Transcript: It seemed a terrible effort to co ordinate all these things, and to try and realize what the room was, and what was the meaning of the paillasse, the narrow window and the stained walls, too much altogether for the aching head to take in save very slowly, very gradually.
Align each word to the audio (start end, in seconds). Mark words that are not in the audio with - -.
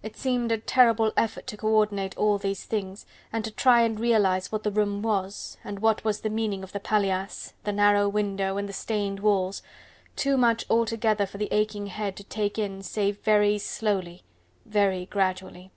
It 0.00 0.16
seemed 0.16 0.52
a 0.52 0.58
terrible 0.58 1.10
effort 1.16 1.48
to 1.48 1.56
co 1.56 1.66
ordinate 1.66 2.16
all 2.16 2.38
these 2.38 2.62
things, 2.62 3.04
and 3.32 3.44
to 3.44 3.50
try 3.50 3.80
and 3.82 3.98
realize 3.98 4.52
what 4.52 4.62
the 4.62 4.70
room 4.70 5.02
was, 5.02 5.58
and 5.64 5.80
what 5.80 6.04
was 6.04 6.20
the 6.20 6.30
meaning 6.30 6.62
of 6.62 6.70
the 6.70 6.78
paillasse, 6.78 7.52
the 7.64 7.72
narrow 7.72 8.08
window 8.08 8.58
and 8.58 8.68
the 8.68 8.72
stained 8.72 9.18
walls, 9.18 9.62
too 10.14 10.36
much 10.36 10.64
altogether 10.70 11.26
for 11.26 11.38
the 11.38 11.52
aching 11.52 11.88
head 11.88 12.14
to 12.14 12.22
take 12.22 12.60
in 12.60 12.80
save 12.84 13.18
very 13.22 13.58
slowly, 13.58 14.22
very 14.64 15.04
gradually. 15.06 15.72